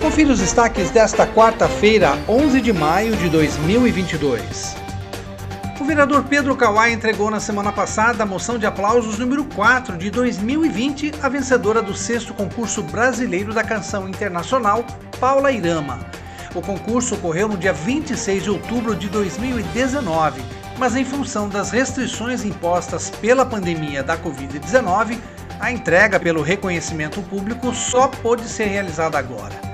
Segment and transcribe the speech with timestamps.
[0.00, 4.74] Confira os destaques desta quarta-feira, 11 de maio de 2022.
[5.78, 10.10] O vereador Pedro Kawai entregou na semana passada a moção de aplausos número 4 de
[10.10, 14.86] 2020 à vencedora do sexto concurso brasileiro da canção internacional,
[15.20, 16.00] Paula Irama.
[16.54, 20.42] O concurso ocorreu no dia 26 de outubro de 2019,
[20.78, 25.18] mas em função das restrições impostas pela pandemia da Covid-19,
[25.60, 29.69] a entrega pelo reconhecimento público só pôde ser realizada agora.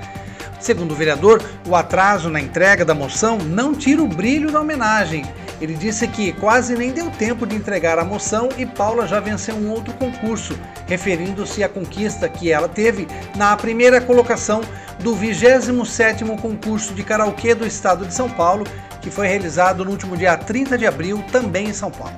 [0.59, 5.23] Segundo o vereador, o atraso na entrega da moção não tira o brilho da homenagem
[5.59, 9.55] ele disse que quase nem deu tempo de entregar a moção e Paula já venceu
[9.55, 14.61] um outro concurso, referindo-se à conquista que ela teve na primeira colocação
[14.99, 18.65] do 27º concurso de karaokê do estado de São Paulo,
[19.01, 22.15] que foi realizado no último dia 30 de abril, também em São Paulo.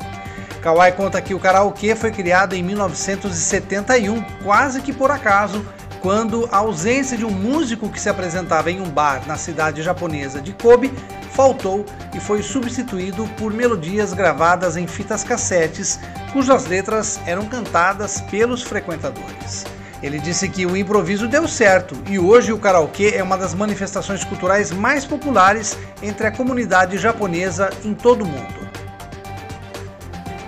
[0.61, 5.65] Kawai conta que o karaokê foi criado em 1971, quase que por acaso,
[6.01, 10.41] quando a ausência de um músico que se apresentava em um bar na cidade japonesa
[10.41, 10.91] de Kobe
[11.31, 15.99] faltou e foi substituído por melodias gravadas em fitas cassetes,
[16.33, 19.65] cujas letras eram cantadas pelos frequentadores.
[20.01, 24.23] Ele disse que o improviso deu certo e hoje o karaokê é uma das manifestações
[24.23, 28.58] culturais mais populares entre a comunidade japonesa em todo o mundo.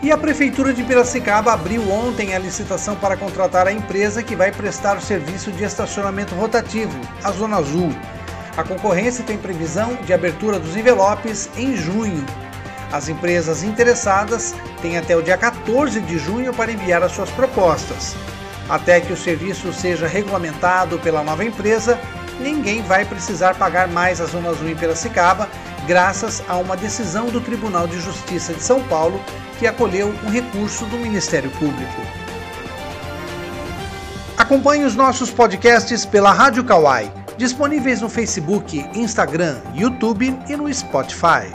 [0.04, 4.52] E a Prefeitura de Piracicaba abriu ontem a licitação para contratar a empresa que vai
[4.52, 7.92] prestar o serviço de estacionamento rotativo, a Zona Azul.
[8.58, 12.26] A concorrência tem previsão de abertura dos envelopes em junho.
[12.92, 18.16] As empresas interessadas têm até o dia 14 de junho para enviar as suas propostas.
[18.68, 22.00] Até que o serviço seja regulamentado pela nova empresa,
[22.40, 25.48] ninguém vai precisar pagar mais a Zona Azul em Piracicaba,
[25.88, 29.20] graças a uma decisão do Tribunal de Justiça de São Paulo
[29.60, 32.02] que acolheu um recurso do Ministério Público.
[34.38, 41.50] Acompanhe os nossos podcasts pela Rádio Kawai disponíveis no Facebook, Instagram, YouTube e no Spotify.